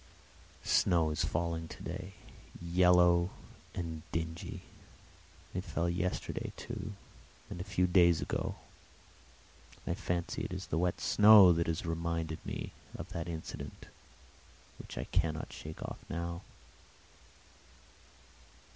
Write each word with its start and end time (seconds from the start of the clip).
Snow 0.65 1.11
is 1.11 1.23
falling 1.23 1.67
today, 1.67 2.13
yellow 2.59 3.29
and 3.75 4.01
dingy. 4.11 4.63
It 5.53 5.63
fell 5.63 5.87
yesterday, 5.87 6.51
too, 6.57 6.93
and 7.51 7.61
a 7.61 7.63
few 7.63 7.85
days 7.85 8.19
ago. 8.19 8.55
I 9.85 9.93
fancy 9.93 10.41
it 10.41 10.53
is 10.53 10.65
the 10.65 10.79
wet 10.79 10.99
snow 10.99 11.53
that 11.53 11.67
has 11.67 11.85
reminded 11.85 12.43
me 12.43 12.71
of 12.95 13.09
that 13.09 13.27
incident 13.29 13.85
which 14.79 14.97
I 14.97 15.03
cannot 15.03 15.53
shake 15.53 15.83
off 15.83 15.99
now. 16.09 16.41